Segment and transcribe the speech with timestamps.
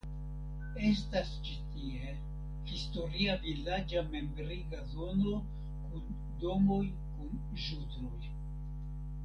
[0.91, 2.13] Estas ĉi tie
[2.71, 5.35] historia vilaĝa memriga zono
[5.91, 6.11] kun
[6.47, 6.83] domoj
[7.19, 7.37] kun
[7.69, 8.23] ĵudroj.